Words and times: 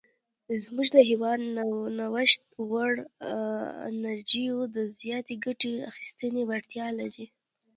زموږ 0.63 0.87
هیواد 1.09 1.39
د 1.55 1.57
نوښت 1.97 2.41
وړ 2.69 2.91
انرژیو 3.89 4.57
د 4.75 4.77
زیاتې 4.99 5.33
ګټې 5.45 5.73
اخیستنې 5.89 6.41
وړتیا 6.49 6.87
لري. 6.99 7.25